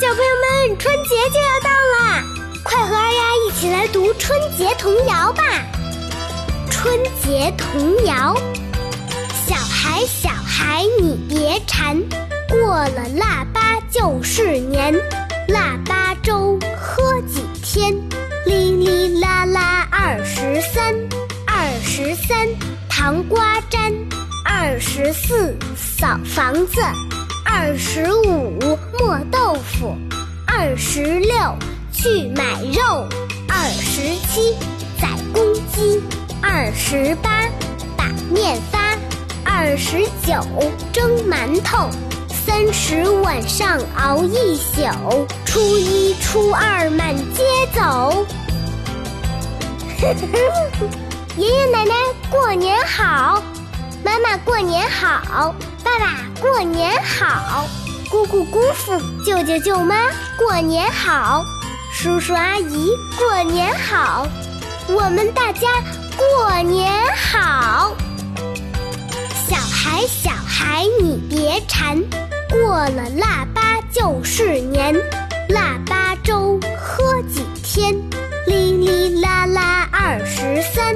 [0.00, 2.24] 小朋友们春节就要到了，
[2.64, 5.42] 快和二丫一起来读春节童谣吧！
[6.68, 8.34] 春节童谣：
[9.46, 11.96] 小孩小孩你别馋，
[12.48, 14.92] 过了腊八就是年，
[15.46, 17.94] 腊八粥喝几天，
[18.46, 20.92] 哩哩啦啦二十三，
[21.46, 22.48] 二十三
[22.88, 23.92] 糖瓜粘，
[24.44, 26.80] 二十四扫房子，
[27.44, 28.58] 二十五
[28.98, 29.18] 磨。
[30.76, 31.36] 十六
[31.92, 33.06] 去买肉，
[33.48, 34.54] 二十七
[35.00, 36.02] 宰公鸡，
[36.42, 37.44] 二十八
[37.96, 38.96] 把面发，
[39.44, 40.34] 二十九
[40.92, 41.88] 蒸馒头，
[42.28, 48.26] 三十晚上熬一宿，初一初二满街走。
[51.36, 51.94] 爷爷奶奶
[52.30, 53.42] 过年好，
[54.04, 55.54] 妈妈过年好，
[55.84, 57.68] 爸爸过年好。
[58.14, 59.96] 姑姑、姑父、舅舅、舅妈，
[60.38, 61.44] 过年好！
[61.92, 64.24] 叔叔、阿姨，过年好！
[64.86, 65.68] 我们大家
[66.16, 67.92] 过年好！
[69.48, 72.00] 小孩，小孩你别馋，
[72.48, 74.94] 过了腊八就是年，
[75.48, 77.92] 腊八粥喝几天，
[78.46, 80.94] 哩哩啦啦二十三，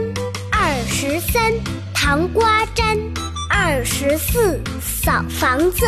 [0.52, 1.52] 二十三
[1.92, 2.96] 糖瓜粘，
[3.50, 5.84] 二十四扫房子。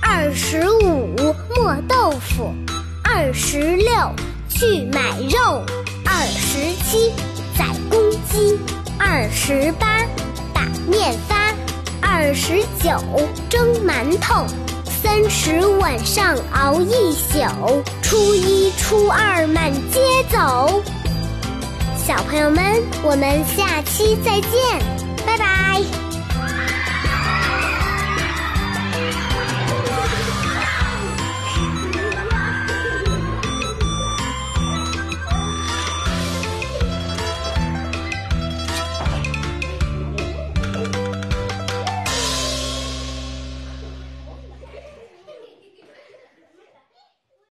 [0.00, 1.14] 二十五
[1.56, 2.52] 磨豆腐，
[3.02, 3.86] 二十六
[4.48, 5.62] 去买肉，
[6.04, 7.12] 二十七
[7.56, 8.58] 宰公鸡，
[8.98, 10.04] 二十八
[10.52, 11.54] 把面发，
[12.00, 12.90] 二十九
[13.48, 14.44] 蒸馒头，
[14.84, 20.82] 三十晚上熬一宿，初一初二满街走。
[22.06, 24.50] 小朋友们，我们下期再见，
[25.26, 25.69] 拜拜。